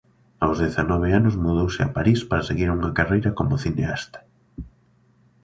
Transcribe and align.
Aos 0.43 0.57
dezanove 0.63 1.09
anos 1.19 1.35
mudouse 1.43 1.81
a 1.83 1.93
París 1.97 2.19
para 2.29 2.47
seguir 2.49 2.69
unha 2.77 2.91
carreira 2.97 3.31
como 3.39 3.61
cineasta. 3.63 4.19